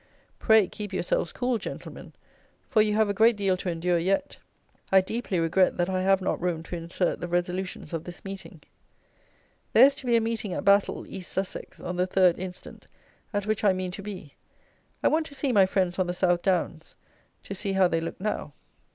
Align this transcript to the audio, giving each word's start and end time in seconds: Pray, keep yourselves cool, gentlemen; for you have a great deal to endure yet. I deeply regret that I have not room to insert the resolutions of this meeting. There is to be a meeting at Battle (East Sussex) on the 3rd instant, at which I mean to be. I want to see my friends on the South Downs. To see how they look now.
Pray, 0.39 0.67
keep 0.67 0.91
yourselves 0.91 1.31
cool, 1.31 1.59
gentlemen; 1.59 2.11
for 2.65 2.81
you 2.81 2.95
have 2.95 3.07
a 3.07 3.13
great 3.13 3.35
deal 3.37 3.55
to 3.55 3.69
endure 3.69 3.99
yet. 3.99 4.39
I 4.91 4.99
deeply 4.99 5.39
regret 5.39 5.77
that 5.77 5.91
I 5.91 6.01
have 6.01 6.23
not 6.23 6.41
room 6.41 6.63
to 6.63 6.75
insert 6.75 7.21
the 7.21 7.27
resolutions 7.27 7.93
of 7.93 8.03
this 8.03 8.25
meeting. 8.25 8.61
There 9.73 9.85
is 9.85 9.93
to 9.93 10.07
be 10.07 10.15
a 10.15 10.19
meeting 10.19 10.53
at 10.53 10.65
Battle 10.65 11.05
(East 11.05 11.31
Sussex) 11.31 11.79
on 11.79 11.97
the 11.97 12.07
3rd 12.07 12.39
instant, 12.39 12.87
at 13.31 13.45
which 13.45 13.63
I 13.63 13.73
mean 13.73 13.91
to 13.91 14.01
be. 14.01 14.33
I 15.03 15.07
want 15.07 15.27
to 15.27 15.35
see 15.35 15.51
my 15.51 15.67
friends 15.67 15.99
on 15.99 16.07
the 16.07 16.15
South 16.15 16.41
Downs. 16.41 16.95
To 17.43 17.53
see 17.53 17.73
how 17.73 17.87
they 17.87 18.01
look 18.01 18.19
now. 18.19 18.53